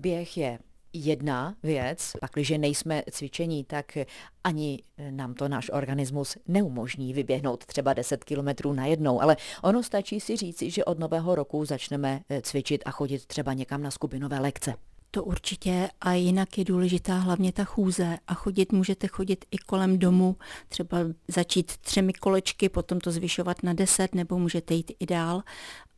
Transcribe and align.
Běh 0.00 0.36
je 0.36 0.58
jedna 0.92 1.54
věc, 1.62 2.12
pakliže 2.20 2.58
nejsme 2.58 3.02
cvičení, 3.10 3.64
tak 3.64 3.98
ani 4.44 4.82
nám 5.10 5.34
to 5.34 5.48
náš 5.48 5.70
organismus 5.72 6.36
neumožní 6.48 7.14
vyběhnout 7.14 7.66
třeba 7.66 7.94
10 7.94 8.24
kilometrů 8.24 8.72
najednou, 8.72 9.22
ale 9.22 9.36
ono 9.62 9.82
stačí 9.82 10.20
si 10.20 10.36
říci, 10.36 10.70
že 10.70 10.84
od 10.84 10.98
nového 10.98 11.34
roku 11.34 11.64
začneme 11.64 12.20
eh, 12.28 12.42
cvičit 12.42 12.82
a 12.86 12.90
chodit 12.90 13.26
třeba 13.26 13.52
někam 13.52 13.82
na 13.82 13.90
skupinové 13.90 14.40
lekce. 14.40 14.74
To 15.12 15.24
určitě 15.24 15.88
a 16.00 16.12
jinak 16.12 16.58
je 16.58 16.64
důležitá 16.64 17.14
hlavně 17.14 17.52
ta 17.52 17.64
chůze. 17.64 18.18
A 18.26 18.34
chodit 18.34 18.72
můžete 18.72 19.06
chodit 19.06 19.44
i 19.50 19.58
kolem 19.58 19.98
domu, 19.98 20.36
třeba 20.68 20.98
začít 21.28 21.76
třemi 21.76 22.12
kolečky, 22.12 22.68
potom 22.68 23.00
to 23.00 23.10
zvyšovat 23.10 23.62
na 23.62 23.72
deset 23.72 24.14
nebo 24.14 24.38
můžete 24.38 24.74
jít 24.74 24.92
i 25.00 25.06
dál, 25.06 25.42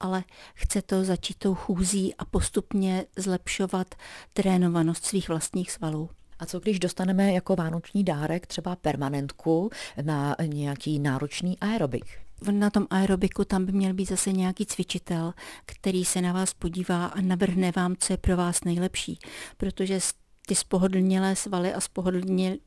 ale 0.03 0.25
chce 0.55 0.83
to 0.83 1.05
začít 1.05 1.39
tou 1.39 1.55
chůzí 1.55 2.15
a 2.15 2.25
postupně 2.25 3.05
zlepšovat 3.17 3.95
trénovanost 4.33 5.05
svých 5.05 5.29
vlastních 5.29 5.71
svalů. 5.71 6.11
A 6.39 6.47
co 6.47 6.61
když 6.61 6.79
dostaneme 6.79 7.33
jako 7.33 7.57
vánoční 7.57 8.05
dárek 8.05 8.47
třeba 8.47 8.77
permanentku 8.77 9.71
na 10.03 10.37
nějaký 10.47 10.99
náročný 10.99 11.59
aerobik? 11.59 12.05
na 12.51 12.71
tom 12.71 12.87
aerobiku 12.91 13.45
tam 13.45 13.67
by 13.67 13.73
měl 13.73 13.95
být 13.95 14.09
zase 14.09 14.33
nějaký 14.33 14.67
cvičitel, 14.67 15.35
který 15.67 16.05
se 16.05 16.21
na 16.21 16.33
vás 16.33 16.55
podívá 16.55 17.07
a 17.07 17.21
navrhne 17.21 17.73
vám, 17.77 17.97
co 17.99 18.13
je 18.13 18.17
pro 18.17 18.37
vás 18.37 18.65
nejlepší. 18.65 19.19
Protože 19.57 20.01
ty 20.47 20.55
spohodlnělé 20.55 21.37
svaly 21.37 21.75
a 21.75 21.81
spohodlnělí 21.81 22.59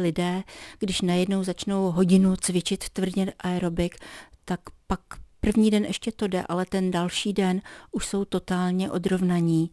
lidé, 0.00 0.42
když 0.78 1.00
najednou 1.00 1.44
začnou 1.44 1.90
hodinu 1.90 2.36
cvičit 2.36 2.88
tvrdě 2.88 3.32
aerobik, 3.38 3.96
tak 4.44 4.60
pak 4.86 5.00
první 5.44 5.70
den 5.70 5.84
ještě 5.84 6.12
to 6.12 6.26
jde, 6.26 6.44
ale 6.48 6.66
ten 6.66 6.90
další 6.90 7.32
den 7.32 7.62
už 7.92 8.06
jsou 8.06 8.24
totálně 8.24 8.90
odrovnaní 8.90 9.70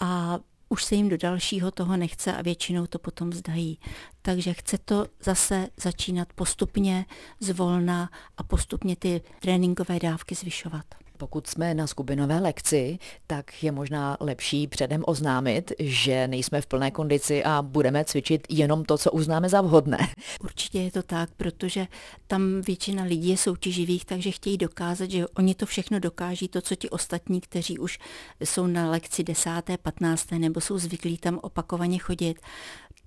a 0.00 0.38
už 0.68 0.84
se 0.84 0.94
jim 0.94 1.08
do 1.08 1.16
dalšího 1.16 1.70
toho 1.70 1.96
nechce 1.96 2.36
a 2.36 2.42
většinou 2.42 2.86
to 2.86 2.98
potom 2.98 3.32
zdají. 3.32 3.78
Takže 4.22 4.54
chce 4.54 4.78
to 4.78 5.06
zase 5.20 5.68
začínat 5.76 6.32
postupně, 6.32 7.06
zvolna 7.40 8.10
a 8.36 8.42
postupně 8.42 8.96
ty 8.96 9.20
tréninkové 9.40 9.98
dávky 9.98 10.34
zvyšovat. 10.34 11.03
Pokud 11.18 11.46
jsme 11.46 11.74
na 11.74 11.86
skupinové 11.86 12.38
lekci, 12.40 12.98
tak 13.26 13.62
je 13.62 13.72
možná 13.72 14.16
lepší 14.20 14.66
předem 14.66 15.02
oznámit, 15.06 15.72
že 15.78 16.28
nejsme 16.28 16.60
v 16.60 16.66
plné 16.66 16.90
kondici 16.90 17.44
a 17.44 17.62
budeme 17.62 18.04
cvičit 18.04 18.46
jenom 18.50 18.84
to, 18.84 18.98
co 18.98 19.10
uznáme 19.10 19.48
za 19.48 19.60
vhodné. 19.60 19.98
Určitě 20.44 20.78
je 20.78 20.90
to 20.90 21.02
tak, 21.02 21.30
protože 21.36 21.86
tam 22.26 22.60
většina 22.60 23.04
lidí 23.04 23.28
je 23.28 23.36
soutěživých, 23.36 24.04
takže 24.04 24.30
chtějí 24.30 24.58
dokázat, 24.58 25.10
že 25.10 25.26
oni 25.28 25.54
to 25.54 25.66
všechno 25.66 26.00
dokáží, 26.00 26.48
to, 26.48 26.60
co 26.60 26.74
ti 26.74 26.90
ostatní, 26.90 27.40
kteří 27.40 27.78
už 27.78 27.98
jsou 28.44 28.66
na 28.66 28.90
lekci 28.90 29.24
desáté, 29.24 29.78
patnácté 29.78 30.38
nebo 30.38 30.60
jsou 30.60 30.78
zvyklí 30.78 31.18
tam 31.18 31.38
opakovaně 31.42 31.98
chodit, 31.98 32.40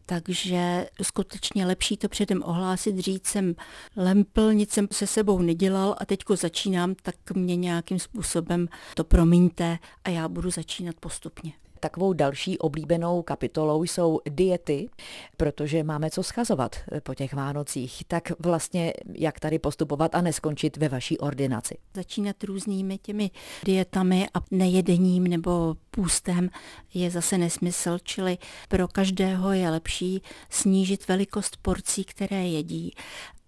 takže 0.10 0.88
skutečně 1.02 1.66
lepší 1.66 1.98
to 1.98 2.10
předem 2.10 2.44
ohlásit, 2.46 3.00
říct 3.00 3.28
jsem 3.28 3.56
lempl, 3.96 4.54
nic 4.54 4.72
jsem 4.72 4.88
se 4.92 5.08
sebou 5.08 5.40
nedělal 5.40 5.96
a 5.98 6.06
teďko 6.06 6.36
začínám, 6.36 6.96
tak 7.02 7.16
mě 7.34 7.56
nějakým 7.56 8.00
způsobem 8.00 8.68
to 8.96 9.04
promiňte 9.04 9.80
a 10.04 10.10
já 10.10 10.28
budu 10.28 10.52
začínat 10.52 10.96
postupně. 11.00 11.54
Takovou 11.80 12.14
další 12.14 12.58
oblíbenou 12.58 13.22
kapitolou 13.22 13.84
jsou 13.84 14.20
diety, 14.30 14.90
protože 15.38 15.84
máme 15.84 16.10
co 16.10 16.24
schazovat 16.24 16.76
po 17.04 17.16
těch 17.16 17.34
Vánocích. 17.34 18.04
Tak 18.08 18.32
vlastně 18.40 18.94
jak 19.14 19.40
tady 19.40 19.60
postupovat 19.60 20.16
a 20.16 20.22
neskončit 20.22 20.78
ve 20.78 20.90
vaší 20.90 21.18
ordinaci? 21.18 21.78
Začínat 21.94 22.44
různými 22.44 22.98
těmi 22.98 23.32
dietami 23.66 24.28
a 24.34 24.40
nejedením 24.52 25.24
nebo 25.24 25.76
půstem 25.92 26.50
je 26.94 27.12
zase 27.12 27.38
nesmysl, 27.38 27.98
čili 28.04 28.38
pro 28.70 28.88
každého 28.88 29.52
je 29.52 29.70
lepší 29.70 30.22
snížit 30.50 31.08
velikost 31.08 31.58
porcí, 31.62 32.04
které 32.04 32.48
jedí 32.48 32.92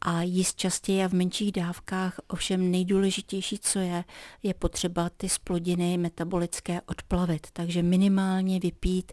a 0.02 0.22
jíst 0.22 0.58
častěji 0.58 1.04
a 1.04 1.08
v 1.08 1.14
menších 1.14 1.52
dávkách. 1.52 2.20
Ovšem 2.28 2.72
nejdůležitější, 2.72 3.60
co 3.60 3.80
je, 3.80 4.04
je 4.44 4.54
potřeba 4.54 5.10
ty 5.10 5.30
splodiny 5.30 5.98
metabolické 5.98 6.82
odplavit. 6.82 7.48
Takže 7.54 7.84
minimálně 7.84 8.60
vypít 8.60 9.12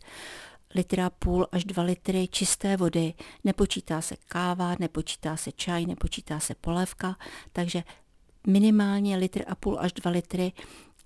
litra 0.75 1.11
půl 1.11 1.47
až 1.53 1.65
dva 1.65 1.83
litry 1.83 2.29
čisté 2.29 2.77
vody. 2.77 3.15
Nepočítá 3.45 4.01
se 4.01 4.17
káva, 4.29 4.77
nepočítá 4.79 5.37
se 5.37 5.53
čaj, 5.53 5.87
nepočítá 5.87 6.41
se 6.41 6.55
polévka, 6.55 7.17
takže 7.53 7.83
minimálně 8.47 9.17
litr 9.17 9.43
a 9.47 9.55
půl 9.55 9.79
až 9.81 9.93
dva 9.93 10.11
litry 10.11 10.53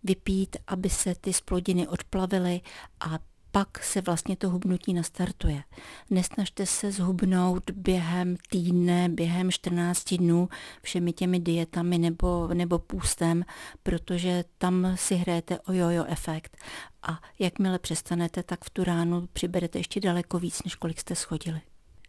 vypít, 0.02 0.56
aby 0.66 0.90
se 0.90 1.14
ty 1.14 1.32
splodiny 1.32 1.88
odplavily 1.88 2.60
a 3.00 3.18
pak 3.52 3.84
se 3.84 4.00
vlastně 4.00 4.36
to 4.36 4.50
hubnutí 4.50 4.94
nastartuje. 4.94 5.62
Nesnažte 6.10 6.66
se 6.66 6.92
zhubnout 6.92 7.70
během 7.70 8.36
týdne, 8.50 9.08
během 9.08 9.50
14 9.50 10.14
dnů 10.14 10.48
všemi 10.82 11.12
těmi 11.12 11.40
dietami 11.40 11.98
nebo, 11.98 12.48
nebo 12.54 12.78
půstem, 12.78 13.44
protože 13.82 14.44
tam 14.58 14.92
si 14.94 15.14
hrajete 15.14 15.60
o 15.60 15.72
jojo 15.72 16.04
efekt. 16.04 16.56
A 17.02 17.20
jakmile 17.38 17.78
přestanete, 17.78 18.42
tak 18.42 18.64
v 18.64 18.70
tu 18.70 18.84
ránu 18.84 19.28
přiberete 19.32 19.78
ještě 19.78 20.00
daleko 20.00 20.38
víc, 20.38 20.62
než 20.62 20.74
kolik 20.74 21.00
jste 21.00 21.14
schodili. 21.14 21.60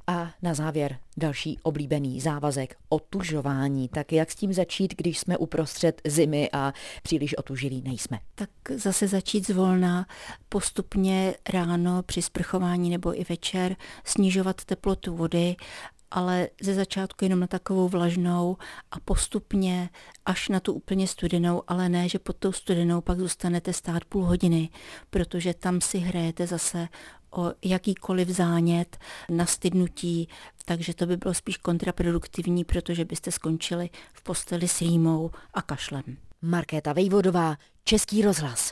A 0.07 0.31
na 0.41 0.53
závěr 0.53 0.97
další 1.17 1.59
oblíbený 1.63 2.21
závazek 2.21 2.75
otužování. 2.89 3.89
Tak 3.89 4.11
jak 4.11 4.31
s 4.31 4.35
tím 4.35 4.53
začít, 4.53 4.93
když 4.97 5.19
jsme 5.19 5.37
uprostřed 5.37 6.01
zimy 6.07 6.49
a 6.53 6.73
příliš 7.03 7.37
otužilí 7.37 7.81
nejsme? 7.81 8.19
Tak 8.35 8.49
zase 8.75 9.07
začít 9.07 9.47
zvolna, 9.47 10.05
postupně 10.49 11.35
ráno 11.53 12.03
při 12.03 12.21
sprchování 12.21 12.89
nebo 12.89 13.19
i 13.19 13.25
večer 13.29 13.75
snižovat 14.03 14.65
teplotu 14.65 15.15
vody 15.15 15.55
ale 16.11 16.49
ze 16.61 16.73
začátku 16.73 17.25
jenom 17.25 17.39
na 17.39 17.47
takovou 17.47 17.89
vlažnou 17.89 18.57
a 18.91 18.99
postupně 18.99 19.89
až 20.25 20.49
na 20.49 20.59
tu 20.59 20.73
úplně 20.73 21.07
studenou, 21.07 21.63
ale 21.67 21.89
ne, 21.89 22.09
že 22.09 22.19
pod 22.19 22.35
tou 22.37 22.51
studenou 22.51 23.01
pak 23.01 23.19
zůstanete 23.19 23.73
stát 23.73 24.05
půl 24.05 24.25
hodiny, 24.25 24.69
protože 25.09 25.53
tam 25.53 25.81
si 25.81 25.97
hrajete 25.97 26.47
zase 26.47 26.87
o 27.31 27.53
jakýkoliv 27.65 28.27
zánět, 28.27 28.97
nastydnutí, 29.29 30.27
takže 30.65 30.93
to 30.93 31.05
by 31.05 31.17
bylo 31.17 31.33
spíš 31.33 31.57
kontraproduktivní, 31.57 32.63
protože 32.63 33.05
byste 33.05 33.31
skončili 33.31 33.89
v 34.13 34.23
posteli 34.23 34.67
s 34.67 34.81
rýmou 34.81 35.31
a 35.53 35.61
kašlem. 35.61 36.03
Markéta 36.41 36.93
Vejvodová, 36.93 37.57
Český 37.83 38.21
rozhlas. 38.21 38.69